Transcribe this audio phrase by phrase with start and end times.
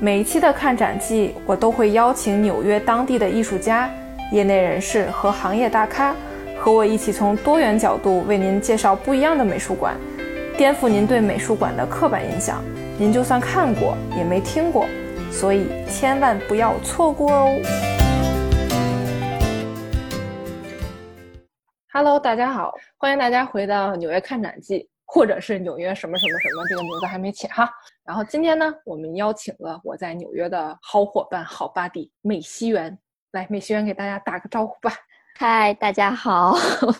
[0.00, 3.90] 每一期的看展季，我都会邀请纽约当地的艺术家、
[4.30, 6.14] 业内人士和行业大咖，
[6.56, 9.96] 和我一起从多元角度为您介绍不一样的美术馆，
[10.56, 12.62] 颠覆您对美术馆的刻板印象。
[12.96, 14.86] 您就算看过，也没听过，
[15.32, 17.56] 所以千万不要错过哦。
[21.92, 24.88] Hello，大家好，欢迎大家回到纽约看展季。
[25.10, 27.68] 或者是纽约什么什么什么，这个名字还没起哈。
[28.04, 32.96] 然后今天呢，我们邀请了我在纽约的好伙伴、好巴蒂美西园，
[33.32, 34.92] 来，美西园给大家打个招呼吧。
[35.38, 36.54] 嗨，大家好，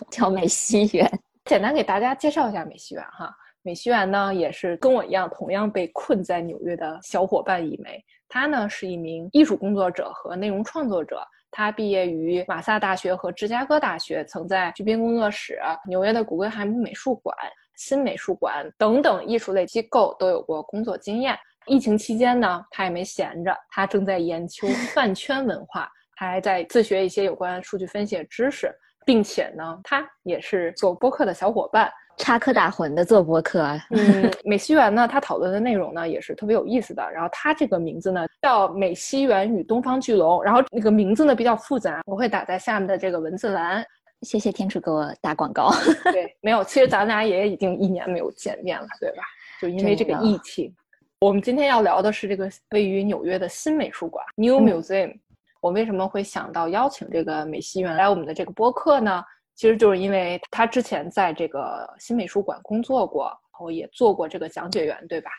[0.09, 1.07] 叫美西园。
[1.45, 3.31] 简单给大家介绍一下美西园哈。
[3.61, 8.03] 美西园呢，也是跟我一样，同样被困在纽约的小伙伴一枚。
[8.27, 11.21] 他呢是一名艺术工作者和内容创作者。
[11.51, 17.35] 他毕业于马萨大学和芝加哥大学，曾在居宾工作室、纽约的古根海姆美术馆。
[17.79, 21.35] 新美术馆等等艺术类机构都有过工作经验。
[21.65, 28.69] 疫情期间呢，他也没闲着，他正在研究 饭圈文化，他还在自学一些有关数据分析的知识，
[29.05, 33.65] 并且呢，他也是做播客的小伙伴，插科打诨的做播客。
[33.91, 37.09] 嗯， 美西园呢，他讨论的内容呢也是特别有意思的。
[37.13, 43.85] 然后他这个名字呢叫美西园与东方巨龙，然后那个名字呢比较复杂，我会打在下面的这个文字栏。
[44.21, 45.71] 谢谢天楚给我打广告。
[46.11, 49.23] 对，没有，其实咱俩也已经一年没有见面了，对吧？
[49.61, 50.73] 就因为这个疫情。
[51.19, 55.17] 我们今天要聊的是这个位于纽约的新美术馆 New Museum。
[55.61, 59.21] 我为什么会想到邀请这个美西园来我们的这个播客呢？
[59.55, 65.29] 其实就是因为他之前在这个新美术馆工作过，然后也做过这个讲解员，对吧？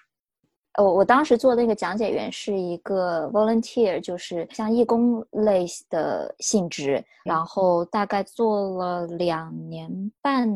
[0.81, 9.91] 我我当时做那个讲解员是一个 volunteer，就是像义工类的性质，然后大概做了两年
[10.23, 10.49] 半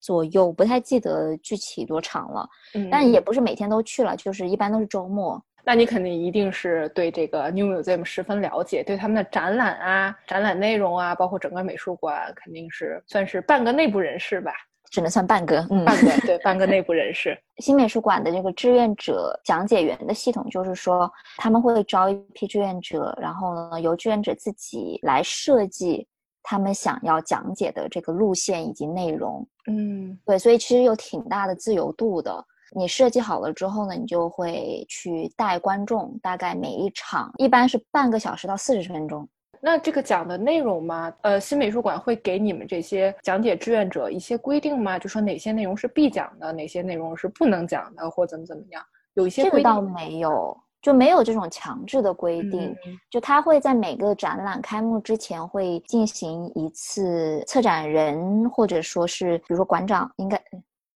[0.00, 2.48] 左右，不太记得具体多长了，
[2.90, 5.42] 但也不是每天都去了，就是一般都是周末。
[5.66, 14.52] 那你肯定一定是对这个 New Museum 十分了解，对他们的展览啊、展览内容啊，包括整个美术馆，肯定是算是半个内部人士吧。
[14.94, 17.36] 只能算半个，嗯，半个对，半个内部人士。
[17.56, 26.06] 新美术馆的这个志愿者讲解员的系统，就是说他们会招一批志愿者，然后呢，由志愿者自己来设计
[26.44, 29.44] 他们想要讲解的这个路线以及内容。
[29.66, 32.44] 嗯，对，所以其实有挺大的自由度的。
[32.76, 39.28] 你设计好了之后呢，你就会去带观众，大概每一场一般是半个小时到四十分钟。
[39.66, 41.10] 那这个讲的内容吗？
[41.22, 44.98] 呃，新美术馆会给你们这些讲解志愿者一些规定吗？
[44.98, 48.84] 就说哪些内容是必讲的，哪些内容是不能讲的，或怎么怎么样？
[49.14, 52.76] 有一些规定倒没有，就没有这种强制的规定。
[53.10, 60.38] 就他会在每个展览开幕之前会进行一次策展人，或者说是比如说馆长，应该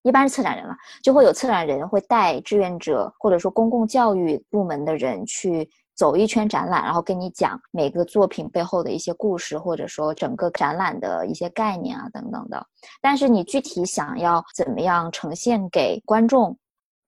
[0.03, 5.71] 一般是策展人了，就会有策展人会带志愿者，或者说公共教育部门的人去。
[5.99, 12.65] 走一圈展览，然后跟你讲每个作品背后的一些故事，或者说整个展览的一些概念啊等等的。
[13.01, 16.57] 但是你具体想要怎么样呈现给观众，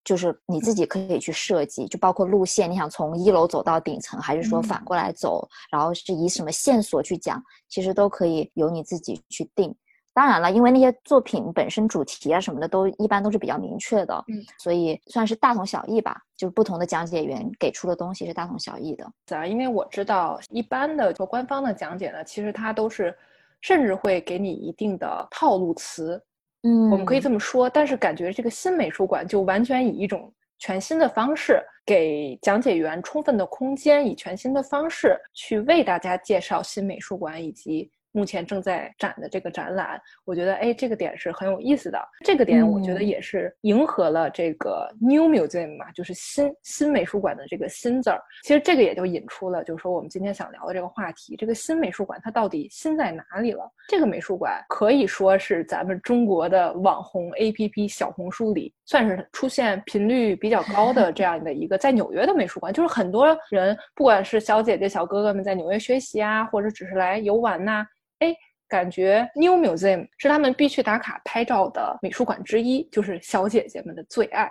[0.03, 9.73] 就是你自己可以去设计，就包括路线，你想从一楼走到顶层，还是说反过来走，然后是以什么线索去讲，其实都可以由你自己去定。
[10.13, 16.21] 当然了，因为那些作品本身主题啊什么的都一般都是比较明确的，嗯，所以算是大同小异吧。
[16.37, 19.05] 就是不同的讲解员给出的东西是大同小异的。
[19.29, 23.17] 啊，因为我知道一般的做官方的讲解呢，其实它都是
[23.61, 26.21] 甚至会给你一定的套路词，
[26.63, 27.71] 嗯，我们可以这么说。
[27.71, 37.91] 但是感觉这个新美术馆就完全以一种全新的方式给讲解员充分的空间，以全新的方式去为大家介绍新美术馆以及。
[38.13, 41.99] 目前正在展的这个展览，我觉得哎，这个点是很有意思的。
[42.25, 48.21] 这个点我觉得也是迎合了这个 New Museum 嘛，就是新新美术馆的这个新字儿。
[48.43, 53.71] 其实这个也就引出了，就是说我们今天想聊的这个话题：这个新美术馆它到底新在哪里了？
[53.89, 62.73] 这个美术馆可以说是咱们中国的网红 APP 小红书里算是出现频率比较高的这样的一个在纽约的美术馆。
[62.73, 67.87] 就是很多人，不管是小姐姐、小哥哥们在纽约学习啊，或者只是来游玩呐。
[68.21, 68.37] 哎，
[68.69, 74.51] 感觉 New Museum 是他们必须打卡拍照的美术馆之一，就是小姐姐们的最爱。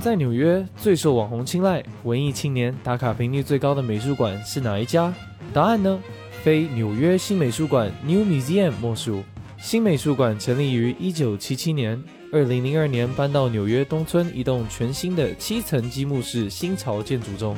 [0.00, 5.12] 在纽约最受网红青睐、文艺青年打卡频率最高的美术馆是哪一家？
[5.52, 6.00] 答案呢？
[6.44, 9.24] 非纽约新美术馆 New Museum 莫属。
[9.58, 17.56] 新美术馆成立于1977年，2002年搬到纽约东村一栋全新的七层积木式新潮建筑中。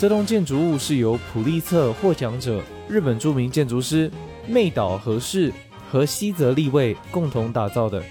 [0.00, 4.10] 这栋建筑物是由普利策获奖者、日本著名建筑师
[4.46, 5.52] 妹岛和世
[5.90, 8.02] 和西泽立卫共同打造的。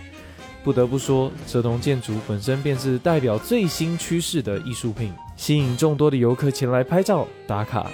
[0.64, 7.90] 不得不说，这栋建筑本身便是代表最新趋势的艺术品，吸引众多的游客前来拍照打卡。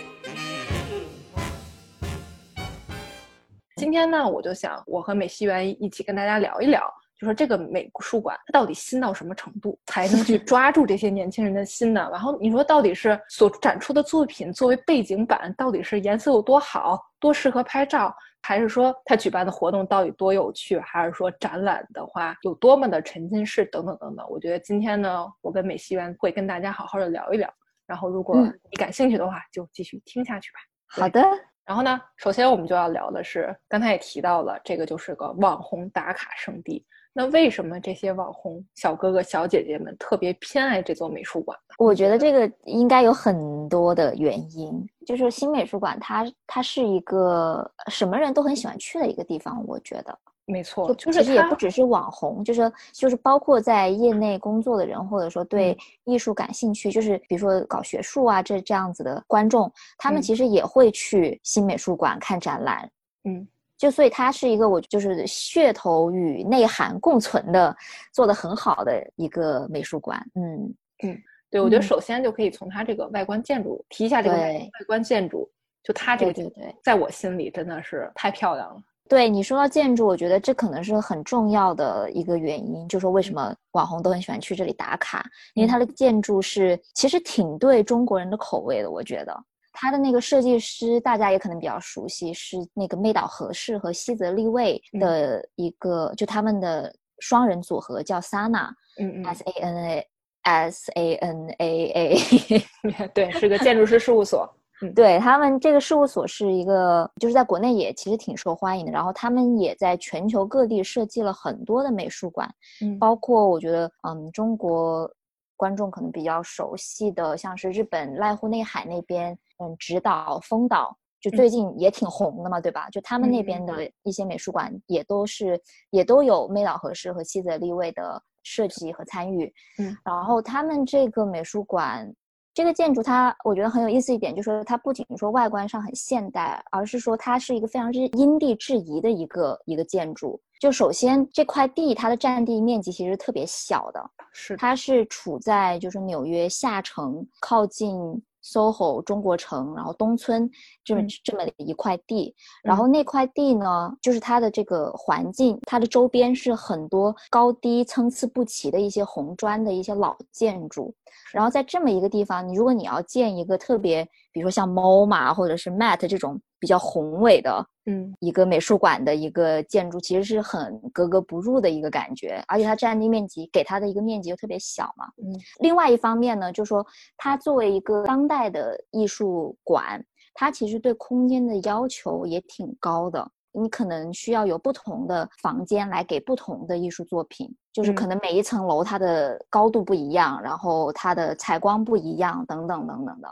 [3.77, 6.81] 今天呢，我就想我和美西园一起跟大家聊一聊，
[7.25, 12.07] 就说这个美术馆它到底新到什么程度，才能去 抓住这些年轻人的心呢？
[12.12, 18.16] 然后你说到底是所展出的作品作为背景板，到底是颜色有多好，多适合拍照？
[18.44, 20.77] 还是说他举办的活动到底多有趣？
[20.80, 23.66] 还是说展览的话有多么的沉浸式？
[23.66, 24.24] 等等等等。
[24.30, 27.51] 我觉得今天呢，我跟美西园会跟大家好好的聊一聊。
[27.88, 28.39] 然后如果
[28.69, 30.60] 你感兴趣的话，就继续听下去吧。
[30.88, 31.24] 好的。
[31.66, 36.86] 然后呢，首先我们就要聊的是，刚才也提到了，这个就是个网红打卡圣地。
[37.17, 41.75] 那为什么这些网红小哥哥小姐姐们特别偏爱这座美术馆呢？
[41.77, 44.85] 我觉得这个应该有很多的原因。
[45.06, 49.65] 就是新美术馆，它它是一个什么人都很喜欢去的一个地方。
[49.65, 62.91] 我觉得没错，就是其实也不只是网红，就是就是包括在业内工作的人，或者说对艺术感兴趣，就是比如说搞学术啊这这样子的观众，他们其实也会去新美术馆看展览。
[63.23, 63.47] 嗯。
[63.77, 67.75] 就所以它是一个我就是噱头与内涵共存的，
[68.13, 70.19] 做的很好的一个美术馆。
[70.36, 70.74] 嗯
[71.04, 75.50] 嗯，对，我觉得首先就可以从它这个外观建筑提一下这个外观建筑，
[75.83, 78.81] 就它这个对对，在我心里真的是太漂亮了。
[79.07, 85.24] 对你说到建筑，我觉得这可能是很重要的一个原因，就说为什么网红都很喜欢去这里打卡，
[85.54, 89.45] 因为它的建筑是其实挺对中国人的口味的，我觉得。
[89.75, 98.69] 他的那个设计师，大家也可能比较熟悉，是那个妹岛和世和西泽立卫的一个，就他们的双人组合叫 Sana，
[99.00, 100.07] 嗯嗯，S A N A
[100.44, 104.50] S A N A A， 对，是个建筑师事务所。
[104.81, 108.92] 嗯，对他们这个事务所是一个，就是在国内也其实挺受欢迎的。
[108.92, 112.50] 然后他们也在全球各地设计了很多的美术馆，
[112.81, 115.10] 嗯，包括我觉得，嗯，中国
[115.56, 119.38] 观众可能比较熟悉的，像是日本濑户内海那边。
[119.57, 122.88] 嗯，指导丰岛就最近也挺红的嘛，对吧？
[122.92, 125.60] 就他们那边的一些美术馆也都是
[125.90, 129.52] 也都有妹岛和世和西泽立卫的设计和参与。
[129.80, 132.13] 嗯，然后他们这个美术馆
[132.54, 140.40] 这个建筑，它我觉得很有意思一点，就是它不仅说外观上很现代，而是说它是一个非常之因地制宜的一个一个建筑。
[140.60, 148.22] 就首先这块地它的占地面积其实特别小的，是它是处在就是纽约下城靠近。
[148.45, 150.50] SOHO 中国城，然后东村
[150.83, 160.94] 这么这么一块地，然后那块地呢，就是它的这个环境，它的周边是很多高低参差不齐的一些红砖的一些老建筑，
[161.34, 166.40] 然后在这么一个地方，你如果你要建一个特别，比如说像 MoMA 或者是 MAT 这种。
[166.57, 175.40] 比较宏伟的，嗯，一个美术馆的一个建筑，其实是很格格不入的一个感觉，而且它占地面积给它的一个面积又特别小嘛，嗯。
[175.60, 176.84] 另外一方面呢，就说
[177.18, 180.04] 它作为一个当代的艺术馆，
[180.34, 183.30] 它其实对空间的要求也挺高的。
[183.56, 193.28] 你可能需要有不同的房间来给不同的艺术作品，就是可能每一层楼它的高度不一样，然后它的采光不一样，等等等等的。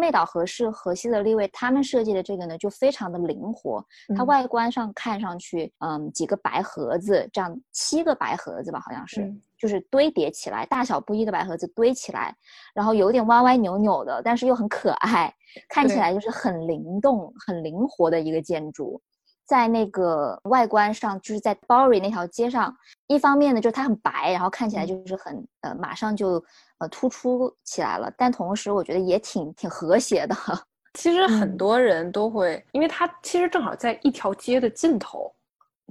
[0.00, 3.84] 妹岛和是和西泽立卫他们设计的这个呢，就非常的灵活。
[4.16, 12.34] 它外观上看上去，嗯，几个白盒子，这样七个白盒子吧，好像是，就是堆叠起来，大小不一的白盒子堆起来，
[12.74, 15.32] 然后有点歪歪扭扭的，但是又很可爱，
[15.68, 19.00] 看起来就是很灵动、很灵活的一个建筑。
[19.46, 22.74] 在那个外观上，就是在 Bowery 那条街上，
[23.06, 26.42] 一方面呢，就是它很白，然后看起来就是很呃，马上就
[26.78, 28.12] 呃突出起来了。
[28.16, 30.34] 但同时，我觉得也挺挺和谐的。
[30.94, 35.34] 其实很多人都会，因为它其实正好在一条街的尽头，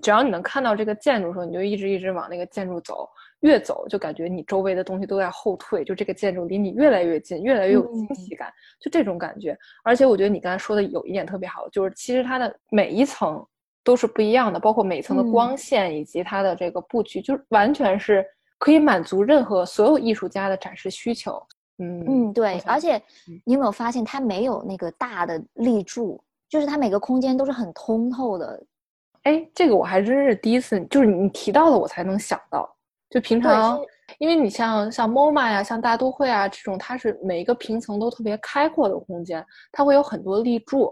[0.01, 3.10] 只要你能看到这个建筑的时候，你就一直一直往那个建筑走，
[3.44, 9.58] 越走就感觉你周围的东西都在后退，就这个建筑离你越来越近，越来越有惊喜感，就这种感觉。
[9.84, 13.42] 而且我觉得你刚才说的有一点特别好，就是其实它的每一层。
[13.86, 18.26] 都是不一样的，包括每层的光线以及它的这个布局，就是完全是
[18.58, 21.46] 可以满足任何所有艺术家的展示需求。
[21.80, 22.58] 嗯嗯，对。
[22.66, 22.96] 而且
[23.44, 28.66] 你有没有发现，它没有那个大的立柱，就是它每个空间都是很通透的。
[29.24, 32.73] 哎，这个我还真是第一次，就是你提到了我才能想到。
[33.13, 33.79] 就平常，
[34.17, 40.91] 因为你像像 MoMA 呀，像大都会啊这种，它是每一个平层都特别开阔的空间，它会有很多立柱。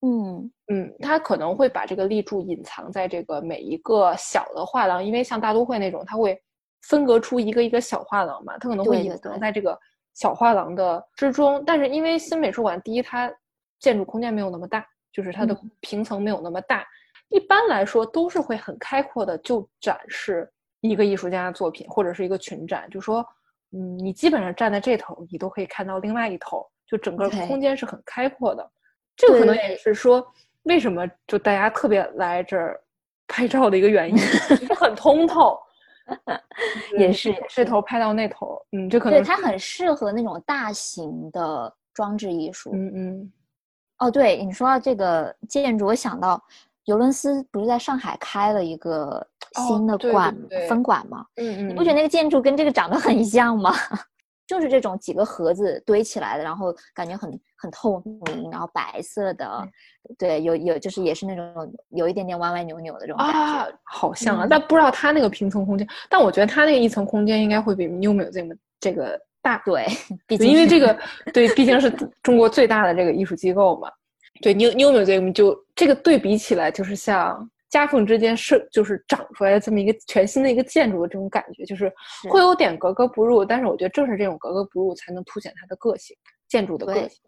[0.00, 6.40] 嗯嗯，它可能会把这个立柱隐藏在这个每一个小的画廊，因为像大都会那种，它会
[6.86, 9.78] 分隔出一个一个小画廊嘛，它可能会隐藏在这个
[10.14, 11.62] 小画廊的之中。
[11.66, 13.30] 但是因为新美术馆，第一它
[13.78, 16.82] 建筑空间没有那么大，就是它的平层没有那么大，
[17.28, 23.26] 一般来说都是会很开阔的就展示一个艺术家的作品或者是一个群展，就说，
[23.72, 28.70] 嗯，你基本上站在这头，你都可以看到另外一头，就整个空间是很开阔的。
[29.16, 30.26] 这个可能也是说，
[30.62, 32.80] 为什么就大家特别来这儿
[33.26, 34.16] 拍照的一个原因，
[34.76, 35.58] 很通透。
[36.96, 42.70] 也是这头拍到那头，嗯，这可能对它很适合那种大型的装置艺术。
[42.72, 43.32] 嗯嗯。
[43.98, 46.42] 哦，对你说到这个建筑，我想到
[46.84, 50.36] 尤伦斯不是在上海开了一个新的馆
[50.68, 51.24] 分馆吗？
[51.36, 51.68] 嗯嗯。
[51.68, 53.72] 你不觉得那个建筑跟这个长得很像吗？
[54.46, 59.68] 就是这种几个盒子堆起来的，然后感觉很很透明，然后白色的，
[60.16, 63.38] 对，有有就是也是那种有一点点歪歪扭扭的这种感觉。
[63.38, 69.58] 啊，好像啊，但不知道它那个平层空间，但我觉得它那个一层空间应该会比 New Museum 这个大。
[69.66, 69.86] 对，
[70.26, 70.98] 毕竟因为这个
[71.30, 71.90] 对，毕竟是
[72.22, 73.90] 中国最大的这个艺术机构嘛。
[74.40, 77.50] 对，New New Museum 就这个对比起来，就是像。
[77.70, 81.92] 夹缝之间是就是长出来的这么一个全新的一个建筑的这种感觉，就是
[82.30, 83.44] 会有点格格不入。
[83.44, 86.16] 但是我觉得正是这种格格不入，才能凸显它的个性，
[86.48, 87.20] 建筑的个性。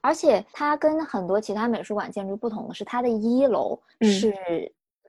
[0.00, 4.32] 而且它跟很多其他美术馆建筑不同的是，它的一楼是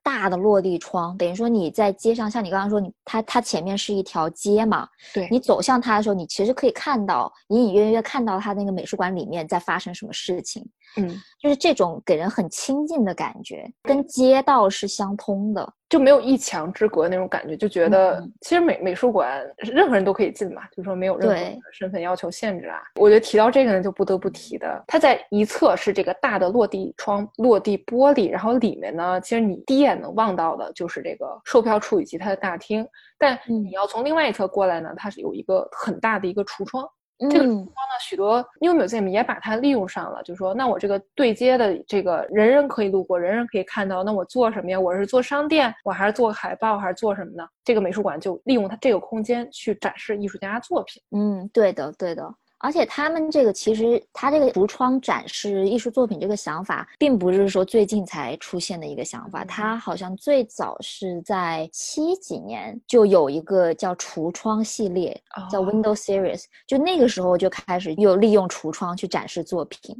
[0.01, 10.67] 大的落地窗，等于说你在街上，像你刚刚说，你它它前面是一条街嘛，对你走向它的时候，你其实可以看到，隐隐约约看到它那个美术馆里面在发生什么事情。
[10.97, 22.81] 嗯，就是这种给人很亲近的感觉，跟街道是相通的，就没有一墙之隔那种感觉，就觉得其实美美术馆任何人都可以进嘛，就是说没有任何身份要求限制啊。
[22.95, 32.87] 我觉得提到这个呢，就不得不提的，它在一侧是这个大的落地窗、落地玻璃，然后里面呢，其实你第一眼能望到的就是这个售票处以及它的大厅，
[33.17, 36.87] 但你要从另外一侧过来呢，它是有一个很大的一个橱窗。
[37.17, 44.79] 这个窗呢，许多 New Museum 也把它利用上了，就是说，那我这个对接的这个人人可以路过，人人可以看到，那我做什么呀？
[44.79, 47.47] 我是做商店，我还是做海报，还是做什么呢？
[47.63, 51.01] 这个美术馆就利用它这个空间去展示艺术家作品。
[51.11, 52.29] 嗯，对的，对的。
[52.65, 59.45] 而且他们这个其实，他这个橱窗展示艺术作品这个想法，并不是说最近才出现的一个想法。
[59.45, 65.15] 它好像最早是在七几年就有一个叫橱窗系列，
[65.51, 69.95] 叫 Window Series，就那个时候就开始又利用橱窗去展示作品。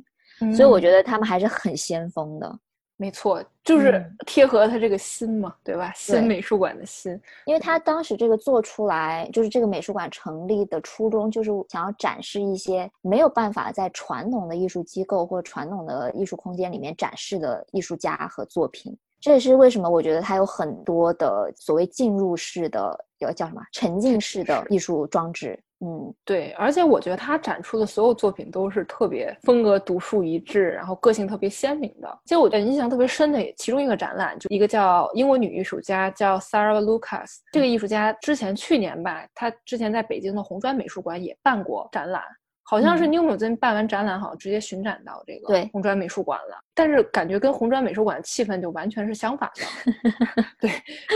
[0.56, 2.60] 所以我觉得他们还是很先锋的。
[2.98, 5.92] 没错，就是贴合他这个心嘛，对吧？
[5.96, 18.98] 新美术馆的心，因为他当时这个做出来，就是这个美术馆成立的初衷，就是想要展示一些没有办法在传统的艺术机构或传统的艺术空间里面展示的艺术家和作品。
[19.20, 25.60] 这也是为什么我觉得它有很多的所谓进入式的，叫叫什么沉浸式的艺术装置。
[25.86, 32.20] 嗯，对，而且我觉得他展出的所有作品都是特别风格独树一帜，然后个性特别鲜明的。
[32.24, 42.24] 其实我觉印象特别深的其中一个展览，就一个叫英国女艺术家叫 Sarah Lucas，这个艺术家之前去年吧，她之前在北京的红砖美术馆也办过展览。
[42.68, 46.58] 好像是 New Museum 办完展览，好像直接巡展到这个红砖美术馆了。
[46.74, 50.44] 但是感觉跟红砖美术馆气氛就完全是相反的。
[50.60, 50.72] 对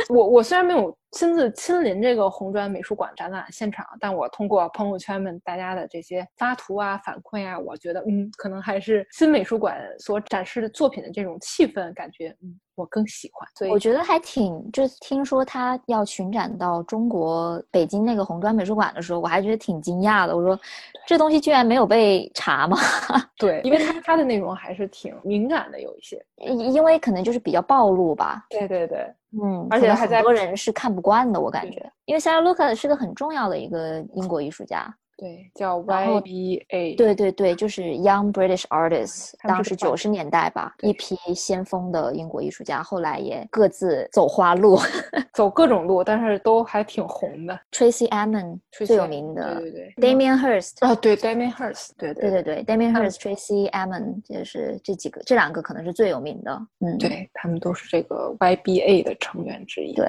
[0.10, 12.60] 我，我虽然没有亲自亲临这个红砖美术馆展览现场，但我通过朋友圈们大家的这些发图啊、反馈啊，我觉得，嗯，可能还是新美术馆所展示的作品的这种气氛，感觉，嗯。
[12.76, 20.34] 我更喜欢，所以我觉得还挺，就听说他要巡展到中国北京那个红砖美术馆的时候，我还觉得挺惊讶的。
[20.34, 20.58] 我说，
[21.06, 22.78] 这东西居然没有被查吗？
[23.38, 28.46] 对，因为他他的内容还是挺敏感的，有一些，因为可能就是比较暴露吧。
[28.50, 34.92] 对对对，嗯，而且很多人是看不惯的，我感觉，因为 Sarah Lucas 是个很重要的一个英国艺术家。
[35.20, 36.96] 对，叫 YBA。
[36.96, 44.80] 对对对，就是 Young British Artists，当时九十年代吧，一批先锋的英国艺术家，后来也各自走花路，
[45.34, 47.60] 走各种路，但是都还挺红的。
[47.72, 56.58] Tracy Emin 最有名的，对对对，Damien Hirst 啊，对，Damien Hirst，对对对对，Damien Hirst，Tracy Emin，就是这几个，这两个可能是最有名的。
[56.80, 59.94] 嗯，对他们都是这个 YBA 的成员之一。
[59.96, 60.08] 对。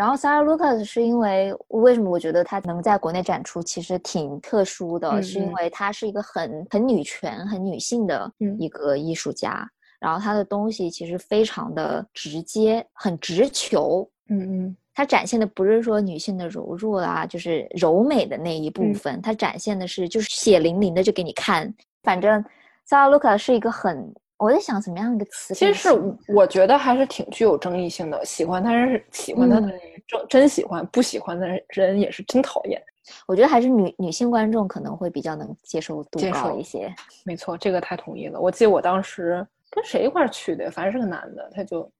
[0.00, 9.70] 然后 Sarah Lucas 是因为为什么我觉得她能在国内展出，其实挺特殊的，是因为她是一个很很女权、很女性的一个艺术家。
[9.98, 14.08] 然后她的东西其实非常的直接，很直球。
[14.30, 21.70] 嗯嗯，她展现的不是说女性的柔弱啊，就是柔美的那一部分，她展现的是就是血淋淋的就给你看。
[22.02, 22.42] 反正
[22.88, 24.10] Sarah Lucas 是一个很。
[24.40, 25.54] 我在想怎么样一个词？
[25.54, 25.88] 其实是
[26.28, 28.24] 我觉得还是挺具有争议性的。
[28.24, 32.82] 喜欢他是喜欢他的人真真喜欢，不喜欢的人也是真讨厌。
[33.26, 36.92] 我觉得还是女女性观众可能会比较能接受度高一些。
[37.24, 38.40] 没错，这个太同意了。
[38.40, 41.90] 我记得我当时跟谁一块去的，反正是个男的，他就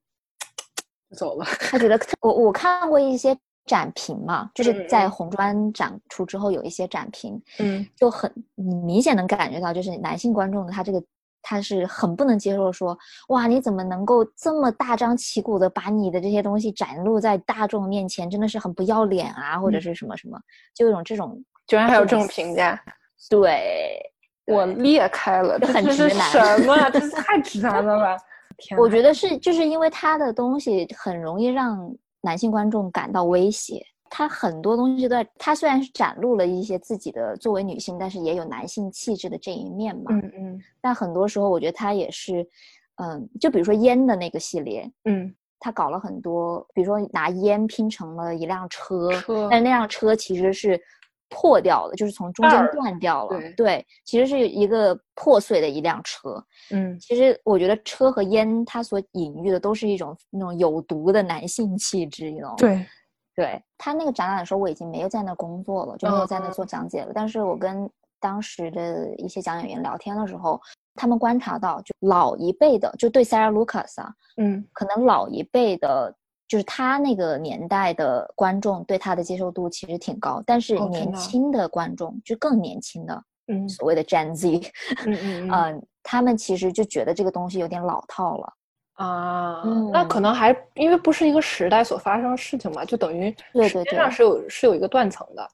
[1.14, 1.44] 走了。
[1.44, 11.02] 他觉得我我看过一些展评嘛，就是在红砖展出之后有一些展评，嗯，就很你明显能感觉到，就是男性观众的他这个
[11.42, 12.96] 他是很不能接受说，
[13.28, 20.38] 哇，你怎么能够这么大张旗鼓的把你的这些东西展露在大众面前，真的是很不要脸啊，或者是什么什么，
[20.74, 22.80] 就有种这种，居然还有这种评价，
[23.28, 24.00] 对
[24.46, 26.76] 我裂开了，这很直男什么？
[26.90, 28.16] 这是太直男了吧！
[28.58, 33.84] 天，我觉得是就是因为他的东西很容易让男性观众感到威胁。
[34.10, 40.10] 他很多东西都在，他虽然是展露了一些自己的作为女性，但是也有男性气质的这一面嘛。
[40.10, 42.46] 嗯嗯但很多时候，我觉得他也是，
[42.96, 50.80] 嗯，就比如说烟的那个系列，嗯，他搞了很多，比如说拿烟拼成了一辆车，车但那辆车其实是
[51.28, 53.40] 破掉的，就是从中间断掉了。
[53.56, 56.44] 对其实是一个破碎的一辆车。
[56.72, 62.56] 嗯其实我觉得车和烟，它所隐喻的都是一种那种有毒的男性气质，你知道吗？
[62.58, 62.84] 对，
[63.40, 67.12] 对他那个展览的时候，我已经没有在那工作了，就没有在那做讲解了。
[67.14, 67.88] 但是我跟
[68.20, 70.60] 当时的一些讲演员聊天的时候，
[70.94, 76.14] 他们观察到，就老一辈的，就对 Sarah Lucas 啊，嗯可能老一辈的，
[76.46, 84.70] 就是他那个年代的观众对他的接受度其实挺高，但是年轻的观众，就更年轻的嗯所谓的 Gen Z，
[85.06, 88.52] 嗯嗯嗯嗯、 他们其实就觉得这个东西有点老套了。
[89.00, 95.48] 啊，嗯那可能还因为不是一个时代所发生的事情嘛，就等于对对对时间上是有是有一个断层的，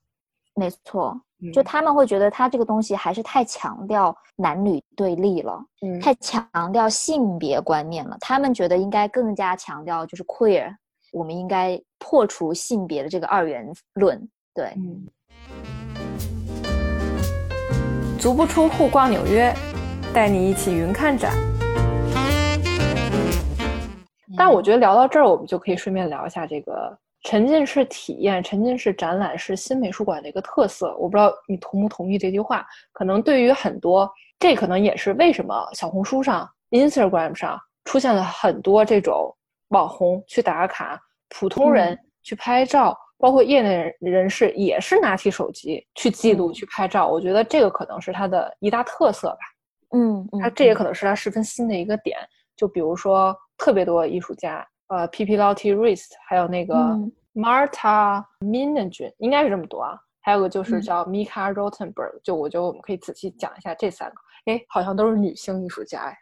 [0.57, 1.17] 没错，
[1.55, 8.17] 就嗯他们会觉得他这个东西还是太强调男女对立了，嗯太强调性别观念了。
[8.21, 10.75] 他们觉得应该更加强调就是 queer，
[11.13, 14.29] 我们应该破除性别的这个二元论。
[14.53, 15.07] 对，嗯。
[18.19, 19.55] 足不出户逛纽约，
[20.13, 21.33] 带你一起云看展。
[24.37, 30.97] 但我觉得聊到这儿，我们就可以顺便聊一下这个沉浸式体验、沉浸式展览是新美术馆的一个特色。
[30.97, 32.67] 我不知道你同不同意这句话。
[32.93, 39.35] 可能对于很多，这可能也是为什么小红书上、Instagram 上出现了很多这种
[39.69, 47.09] 网红去打卡，普通人去拍照，包括业内人人士也是拿起手机去记录、嗯去拍照。
[47.09, 49.39] 我觉得这个可能是它的一大特色吧。
[49.97, 52.19] 嗯嗯，它这也嗯可能是它十分新的一个点。
[52.57, 59.99] 就比如说特别多艺术家，呃，P P Lotti Rist，还有那个嗯 Marta Minajun，应该是这么读啊。
[60.21, 64.17] 还有个就是嗯叫 Mika Rothenberg，就我觉得我们可以仔细讲一下这三个。
[64.47, 66.19] 哎，好像都是女性艺术家哎。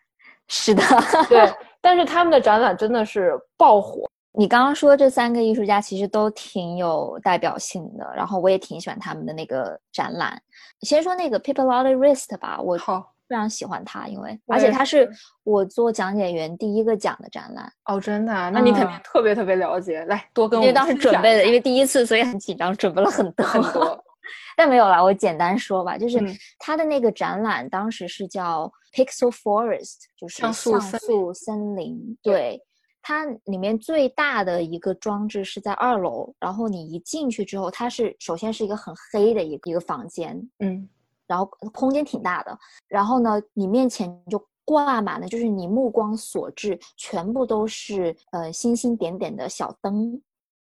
[0.46, 0.82] 是的。
[1.28, 4.06] 对，但是他们的展览真的是爆火。
[4.36, 10.38] 你刚刚说这三个艺术家其实都挺有代表性的，然后我也挺喜欢他们的那个展览。
[10.82, 18.50] 先说那个 People Lotti Wrist 吧，我好非常喜欢它，因为而且它是是我做讲解员第一个讲的展览，哦，真的啊？
[18.50, 20.04] 那你肯定嗯特别特别了解。
[20.04, 24.04] 来，多跟我因为当时准备的，因为第一次，所以很紧张，准备了很 多很多。
[24.56, 30.78] 但没有啦，我简单说吧，就是嗯他的那个展览当时是叫 Pixel Forest，就是像素
[31.34, 32.16] 森林。
[32.22, 32.62] 对对，
[33.02, 40.88] 它里面最大的一个装置是在二楼，然后你一进去之后，它是首先是一个很黑的一个一个房间，嗯
[41.26, 42.58] 然后空间挺大的，
[42.88, 50.20] 然后呢，你面前就挂满了，就是你目光所至，全部都是呃星星点点的小灯，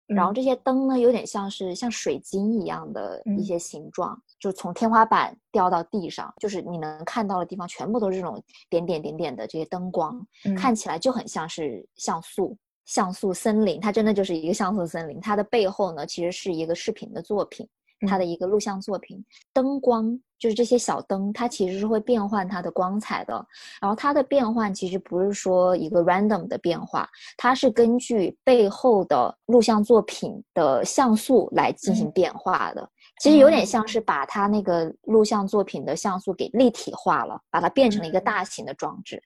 [0.08, 12.58] 然后嗯这些灯呢，有点像是像水晶一样的一嗯些形状，就从天花板掉到地上，就是你能看到的地方全部都是这种点点点点的这些灯光，嗯看起来就很像是像素。
[12.86, 15.22] 像素森林，它真的就是一个像素森林。
[15.22, 17.69] 它的背后呢，其实是一个视频的作品，
[18.08, 19.24] 它的一个录像作品。
[19.54, 23.46] 灯光就是这些小灯，它其实是会变换它的光彩的。
[23.82, 32.90] 然后它的变换其实不是说一个 random 的变化，它是根据背后的录像作品的像素来进行嗯变化的。
[33.19, 39.21] 其实有点哦像是把他那个录像作品的像素给立体化了，把它变成了一个嗯大型的装置。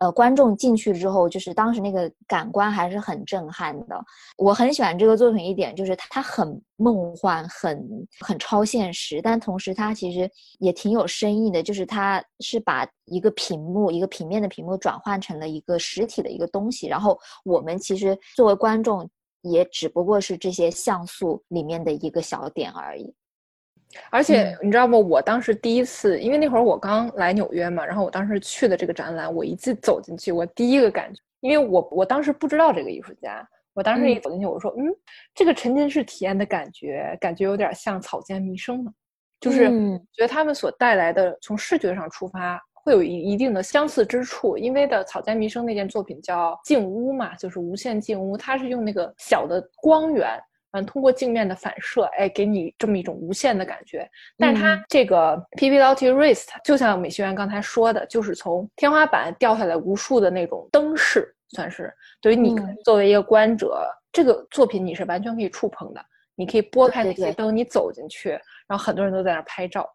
[0.00, 4.02] 呃，观众进去之后，就是当时那个感官还是很震撼的。
[4.38, 7.86] 我很喜欢这个作品一点，就是它它很梦幻，很
[8.20, 19.06] 很超现实，但同时它其实也挺有深意的，就是它是把一个屏幕，一个平面的屏幕转换成了一个实体的一个东西，然后我们其实作为观众，
[19.42, 23.14] 也只不过是这些像素里面的一个小点而已。
[24.10, 24.96] 而且嗯你知道吗？
[24.96, 34.86] 我当时第一次，因为那会儿我刚来纽约嘛，然后我当时去的这个展览，我一进走进去，我第一个感觉，因为我我当时不知道这个艺术家，我当时一嗯走进去，我说，嗯，
[35.34, 38.92] 这个沉浸式体验的感觉，感觉有点像草间弥生呢，
[39.40, 44.56] 就是嗯觉得他们所带来的，从视觉上出发，会有一一定的相似之处。
[44.56, 50.40] 因为的草间弥生那件作品叫静屋嘛，就是无限静屋，它是用那个小的光源。
[50.72, 54.08] 嗯，通过镜面的反射，哎，给你这么一种无限的感觉。
[54.38, 66.00] 但是它嗯这个 PP Lottie Wrist 就像美学员刚才说的，就是从天花板掉下来无数的那种灯饰，算是对于你嗯作为一个观者，这个作品你是完全可以触碰的。
[66.36, 68.30] 你可以拨开对对对那些灯，你走进去，
[68.66, 69.86] 然后很多人都在那儿拍照。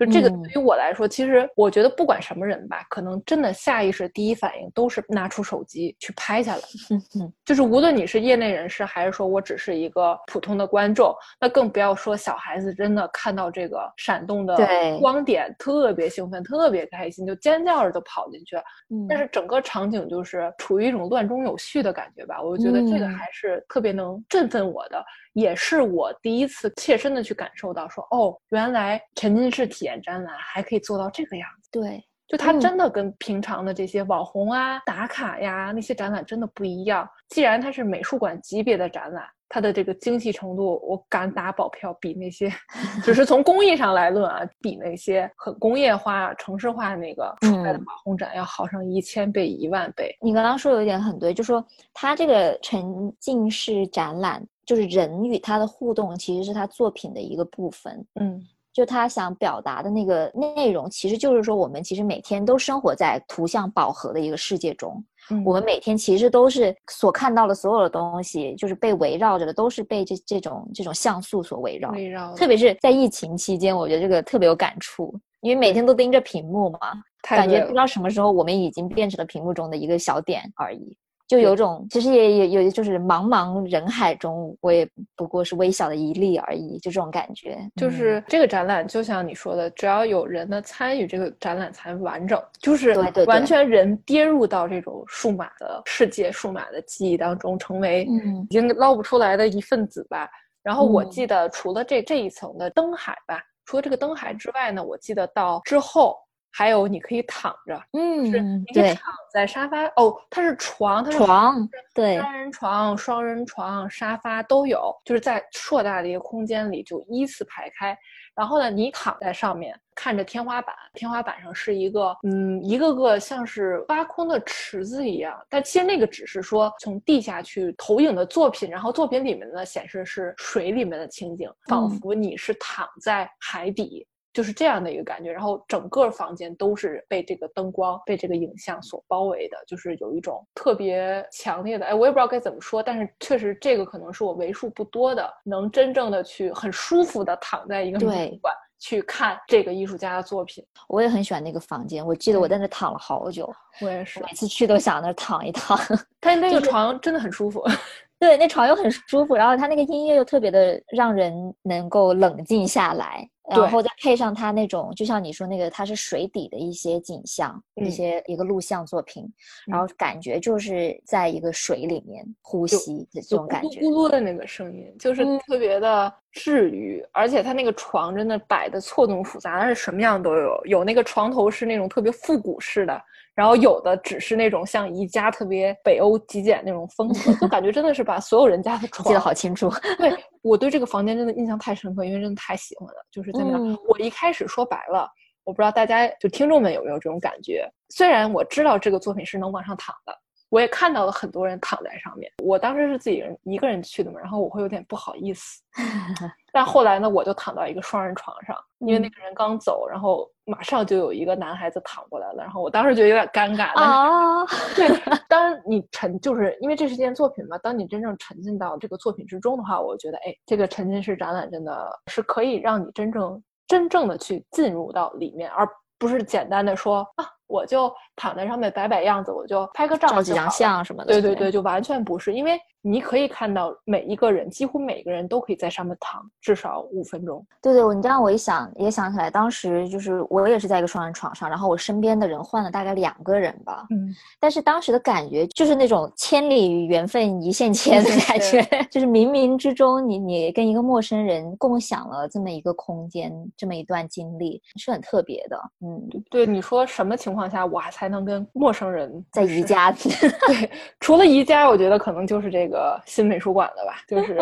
[0.00, 6.62] 就这个嗯对于我来说，其实我觉得不管什么人吧，可能真的下意识第一反应都是拿出手机去拍下来。
[6.90, 14.56] 嗯嗯，就是无论你是业内人士，还是说我只是一个普通的观众，那更不要说小孩子真的看到这个闪动的
[14.98, 18.56] 光点，特别兴奋，特别开心，就尖叫着就跑进去。
[18.88, 31.68] 嗯但是整个场景就是处于一种乱中有序的感觉吧，我就觉得这个嗯还是特别能振奋我的，也是我第一次切身的去感受到说，哦，原来沉浸式体验展览还可以做到这个样子。
[31.70, 37.08] 对，就它嗯真的跟平常的这些网红啊、打卡呀那些展览真的不一样。
[37.28, 42.48] 既然它是美术馆级别的展览，它的这个精细程度，我敢打保票，比那些
[43.02, 50.16] 只是从工艺上来论啊，比那些很工业化、城市化那个出来的嗯网红展要好上一千倍、一万倍。
[50.22, 58.06] 你刚刚说有一点很对，就说它这个沉浸式展览，就是人与他的互动，其实是他作品的一个部分。
[58.20, 58.40] 嗯，
[58.72, 65.04] 就他想表达的那个内容，其实就是说，我们其实每天都生活在图像饱和的一个世界中。
[65.32, 71.90] 嗯我们每天其实都是所看到的所有的东西，就是被围绕着的，都是被这这种这种像素所围绕。
[71.90, 76.78] 围绕特别是在疫情期间，我觉得这个特别有感触，因为每天都盯着屏幕嘛，
[77.22, 80.96] 感觉不知道什么时候我们已经变成了屏幕中的一个小点而已。
[81.30, 87.56] 就有种，其实也也有，就是茫茫人海中，我也不过是微小的一粒而已，就这种感觉。
[87.76, 92.36] 就嗯是这个展览，就像你说的，只要有人的参与，这个展览才完整。
[92.58, 100.28] 就是完全人跌入到这种数码的世界、数码的记忆当中，成为嗯已经捞不出来的一份子吧。
[100.64, 106.16] 然后我嗯记得，除了这这一层的灯海吧，除了这个灯海之外呢，我记得到之后
[106.52, 117.96] 还有你可以躺着，嗯是你可以躺在沙发哦，它是床，它是床，对，单人床、双人床、沙发都有，就是在硕大的一个空间里就依次排开。
[118.34, 134.06] 然后呢，你躺在上面看着天花板，天花板上是一个嗯一个个像是挖空的池子一样，但其实那个只是说从地下去投影的作品，然后作品里面呢显示是水里面的情景，仿嗯佛你是躺在海底。
[134.40, 150.64] 就是这样的一个感觉，然后整个房间都是被这个灯光、被这个影像所包围的，就是有一种特别强烈的，哎，我也不知道该怎么说，但是确实这个可能是我为数不多的能真正的去很舒服的躺在一个美术馆去看这个艺术家的作品。
[150.88, 155.78] 我也很喜欢那个房间，我记得我在那躺了好久，我也是每，次去都想那儿躺一躺。
[156.18, 157.62] 它那个床真的很舒服。
[158.18, 167.90] 对，那床又很舒服，然后它那个音乐又特别的让人能够冷静下来，对然后再配上它那种，就像你说那个，它是水底的一些景象，一嗯。
[167.90, 169.24] 些一个录像作品，
[169.66, 169.86] 然嗯。
[169.86, 174.08] 后感觉就是在一个水里面呼吸的这种感觉咕噜。
[174.08, 175.38] 的那个声音，就是嗯。
[175.40, 180.60] 特别的治愈，而且它那个床真的摆的错综复杂，但是什么样都有。
[180.64, 183.02] 有那个床头是那种特别复古式的，
[183.34, 192.94] 然后有的只是那种像宜家特别北欧极简那种风格，就感觉真的是把所有人家的床 记得好清楚，对我对这个房间真的印象太深刻，因为真的太喜欢了。
[193.10, 195.08] 就是在那，嗯我一开始说白了，
[195.44, 197.68] 我不知道大家就听众们有没有这种感觉。
[197.88, 200.16] 虽然我知道这个作品是能往上躺的，
[200.50, 202.30] 我也看到了很多人躺在上面。
[202.42, 205.62] 我当时是自己人一个人去的嘛，然后我会有点不好意思。
[206.52, 213.72] 但后来呢，我就躺到一个双人床上，因为那嗯个人刚走，然后马上就有一个男孩子躺过来了，然后我当时觉得有点尴尬。
[213.80, 214.88] 啊，对，
[215.28, 217.56] 当你沉，就是因为这是件作品嘛。
[217.58, 231.12] 当你真正沉浸到这个作品之中的话，我觉得，哎，这个沉浸式展览真的是可以让你真正真正的去进入到里面，而不是简单的说啊，我就躺在上面摆摆样子，我就拍个照照几张相什么的。
[231.12, 237.44] 对对对，就完全不是，因为你可以看到每一个人，几乎每个人都可以在上面躺至少五分钟。
[237.60, 255.60] 对对，我你这样我一想也想起来，当时就是我也是在一个双人床上，然后我身边的人换了大概两个人吧，嗯，但是当时的感觉就是那种千里缘分一线 牵的感觉， 就是冥冥之中你你跟一个陌生人共享了这么一个空间，这么一段经历，是很特别的。
[255.80, 259.92] 嗯，对，你说什么情况下我还才能跟陌生人在就是宜家，
[260.46, 262.69] 对，除了宜家，我觉得可能就是这个
[263.06, 264.36] 新美术馆的吧，就 是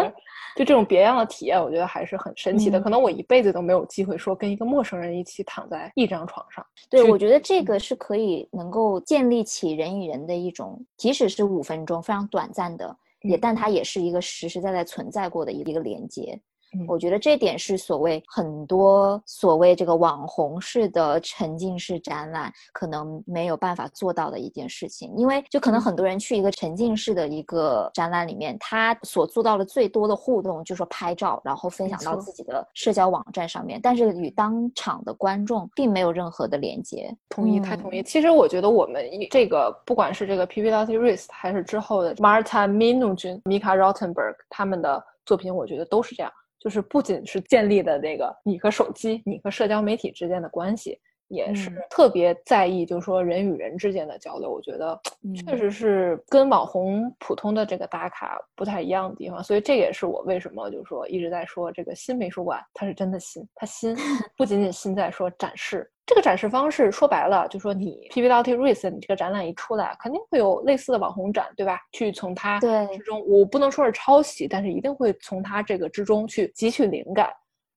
[0.57, 2.79] 就这种别样的体验，我觉得还是很神奇的。
[2.79, 6.65] 嗯可能我一辈子都没有机会说跟一个陌生人一起躺在一张床上。
[6.91, 16.41] 对，我觉得这嗯个是可以能够建立起人与人的一种，即使是五分钟非常短暂的也嗯但它也是一个实实在在存在过的一个一个连接。
[16.75, 16.85] 嗯。
[16.87, 25.89] 我觉得这点是所谓很多所谓这个网红式的沉浸式展览可能没有办法做到的一件事情，因为就可能嗯。
[25.89, 37.17] 很多人去一个沉浸式的一个展览里面，他所做到的最多的互动就是说拍照，然后分享到自己的社交网站上面，但是与当场的观众并没有任何的连接。
[37.29, 38.03] 同意，太嗯同意。
[38.03, 54.51] 其实我觉得我们一这个不管是这个 P P Dotty Risk 还是之后的 Marta Minuchin、Mika Rottenberg 他们的作品，我觉得都是这样，就是不仅是建立的那个你和手机、你和社交媒体之间的关系，也是嗯特别在意，就是说人与人之间的交流。
[54.51, 54.99] 我觉得
[55.47, 63.95] 确嗯实是跟网红普通的这个打卡不太一样的地方，所以这也是我为什么就是说一直在说这个新美术馆它是真的新，它新
[64.37, 65.91] 不仅仅新在说展示。
[66.09, 71.79] 这个展示方式说白了，就说你 P P Dotty Risk 你这个展览一出来，肯定会有类似的网红展，对吧？
[71.93, 77.31] 去从它对之中，我不能说是抄袭，但是一定会从它这个之中去汲取灵感。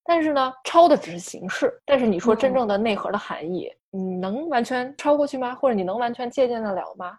[0.05, 5.53] 但是呢，抄的只是形式，但是你说真嗯正的内核的含义，你能完全抄过去吗？
[5.53, 7.17] 或者你能完全借鉴得了吗？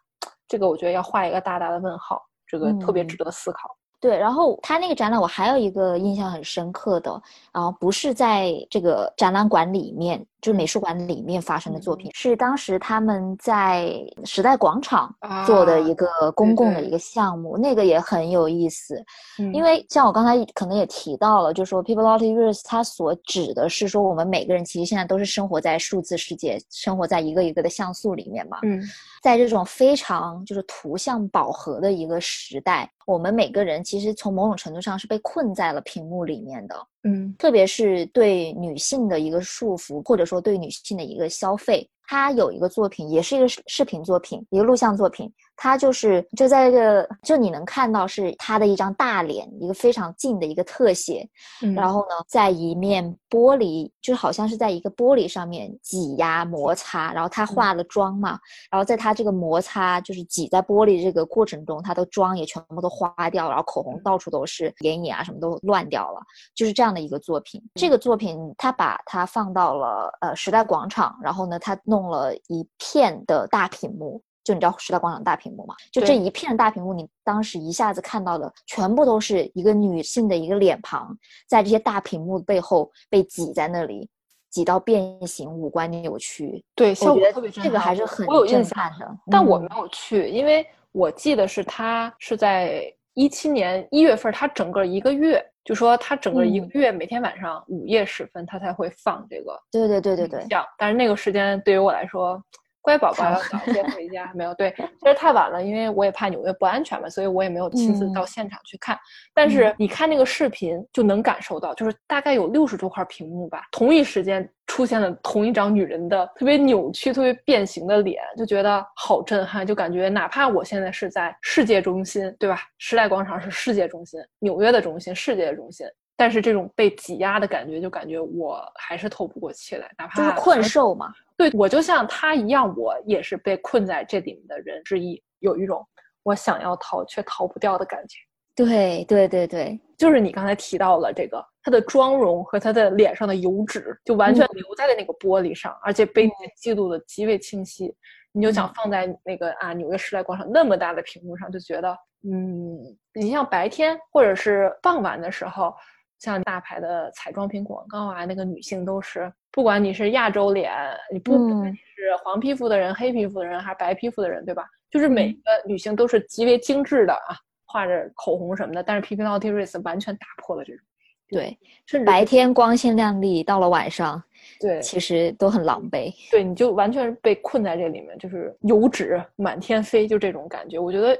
[0.48, 3.68] 这个我觉得要画一个大大的问号，这个特别嗯值得思考。
[4.00, 7.22] 对，然后他那个展览我还有一个印象很深刻的，
[7.52, 15.14] 然后不是在这个展览馆里面，就是美术馆里面发生的作品，是当时他们在时代广场
[15.46, 18.96] 做的一啊个公共的一个项目，那个也很有意思。
[19.38, 28.58] 嗯因为像我刚才可能也提到了，就是说 People Rules 它所指的是说我们每个人其实现在都是生活在数字世界，生活在一个一个的像素里面嘛。
[28.64, 28.82] 嗯
[29.22, 36.74] 在这种非常就是图像饱和的一个时代，我们每个人其实从某种程度上是被困在了屏幕里面的。
[37.04, 41.88] 嗯特别是对女性的一个束缚，或者说对女性的一个消费。
[42.04, 45.32] 他有一个作品，也是一个视视频作品，一个录像作品。
[45.62, 51.24] 他就是就在这个，就你能看到是他的一张大脸，一个非常近的一个特写。
[51.62, 58.36] 嗯，然后呢，在一面玻璃，就好像是在一个玻璃上面挤压摩擦，然后他化了妆嘛，
[58.72, 66.20] 然后在他这个摩擦就是挤在玻璃这个过程中，他的妆也全部都花掉，然后口红到处都是，眼影啊什么都乱掉了，
[66.56, 67.62] 就是这样的一个作品。
[67.76, 74.20] 这个作品他把它放到了呃时代广场，然后呢，他弄了一片的大屏幕。
[74.44, 75.74] 就你知道时代广场大屏幕嘛？
[75.92, 81.16] 就这一片大屏幕，你当时一下子看到的全部都是一个女性的一个脸庞，
[81.48, 84.08] 在这些大屏幕背后被挤在那里，
[84.50, 86.64] 挤到变形，五官扭曲。
[86.74, 89.06] 对，效我觉得果特别震这个还是很我有印象震撼的。
[89.06, 100.64] 嗯但我没有去，因为我记得是他是在一七年一月份，他整个一个月，就说他整个一个嗯月每天晚上午夜时分，他才会放这个对对对对对影，像。
[100.76, 102.42] 但是那个时间对于我来说，
[102.82, 108.98] 乖宝宝 要早些回家，没有对，其实太晚了，因为我也怕纽约不安全嘛，所以我也没有亲自到嗯现场去看。
[109.32, 122.62] 但是嗯你看那个视频就能感受到，就是大概有六十多块屏幕吧，同一时间出现了同一张女人的特别扭曲、特别变形的脸，就觉得好震撼，就感觉哪怕我现在是在世界中心，对吧？
[122.78, 125.86] 时代广场是世界中心，纽约的中心，世界的中心。
[126.14, 131.12] 但是这种被挤压的感觉，就感觉我还是透不过气来，哪怕就是困兽嘛。
[131.50, 135.86] 对我就像他一样，我也是被困在这里面的人之一，有一种
[136.22, 138.18] 我想要逃却逃不掉的感觉。
[138.54, 147.94] 对对对对，就是你刚才提到了这个，他的妆容和他的脸上的油脂就完全嗯留在了那个玻璃上，而且被嗯记录的极为清晰。
[148.34, 152.78] 你就想嗯放在那个啊纽约时代广场那么大的屏幕上，就觉得嗯，
[153.14, 155.74] 你像白天或者是傍晚的时候，
[156.22, 160.72] 像大牌的彩妆品广告啊，那个女性都是，不管你是亚洲脸，
[161.12, 164.64] 你不不管嗯你是黄皮肤的人、黑皮肤的人还是白皮肤的人，对吧？
[164.88, 170.84] 就是每嗯个女性都是极为精致的啊，画着口红什么的，但是 P P Naughty Race 完全打破了这种，
[171.28, 174.22] 对，是白天光鲜亮丽，到了晚上
[174.60, 176.14] 对其实都很狼狈。
[176.30, 181.18] 对，你就完全被困在这里面，就是油脂满天飞，就这种感觉，我觉得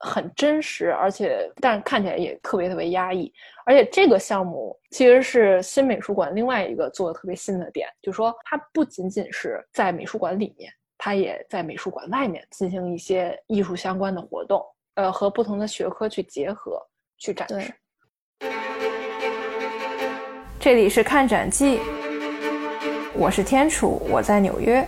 [0.00, 3.32] 很真实，而且但是看起来也特别特别压抑。
[3.64, 16.80] 而且这个项目其实是新美术馆另外一个做的特别新的点，就是说它不仅仅是在美术馆里面，它也在美术馆外面进行一些艺术相关的活动，呃，和不同的学科去结合
[17.18, 17.72] 去展示。
[20.60, 21.80] 这里是看展记，
[23.14, 24.86] 我是天楚，我在纽约。